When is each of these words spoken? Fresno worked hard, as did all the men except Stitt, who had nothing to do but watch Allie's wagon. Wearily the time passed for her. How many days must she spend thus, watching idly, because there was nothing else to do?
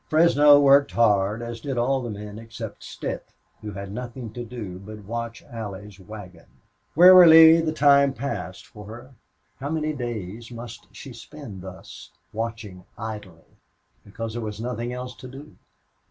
Fresno 0.09 0.59
worked 0.59 0.89
hard, 0.93 1.43
as 1.43 1.61
did 1.61 1.77
all 1.77 2.01
the 2.01 2.09
men 2.09 2.39
except 2.39 2.81
Stitt, 2.81 3.31
who 3.61 3.73
had 3.73 3.91
nothing 3.91 4.33
to 4.33 4.43
do 4.43 4.79
but 4.79 5.03
watch 5.05 5.43
Allie's 5.43 5.99
wagon. 5.99 6.47
Wearily 6.95 7.61
the 7.61 7.71
time 7.71 8.11
passed 8.11 8.65
for 8.65 8.85
her. 8.87 9.13
How 9.59 9.69
many 9.69 9.93
days 9.93 10.49
must 10.49 10.87
she 10.91 11.13
spend 11.13 11.61
thus, 11.61 12.09
watching 12.33 12.83
idly, 12.97 13.59
because 14.03 14.33
there 14.33 14.41
was 14.41 14.59
nothing 14.59 14.91
else 14.91 15.13
to 15.17 15.27
do? 15.27 15.55